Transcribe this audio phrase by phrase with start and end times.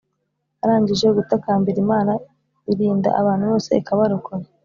[0.63, 2.13] arangije gutakambira imana
[2.71, 4.45] irinda abantu bose ikabarokora,